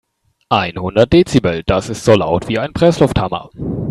Einhundert 0.49 1.13
Dezibel, 1.13 1.61
das 1.63 1.89
ist 1.89 2.03
so 2.03 2.15
laut 2.15 2.47
wie 2.47 2.57
ein 2.57 2.73
Presslufthammer. 2.73 3.51